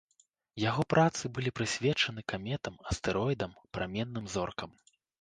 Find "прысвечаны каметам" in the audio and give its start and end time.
1.59-2.83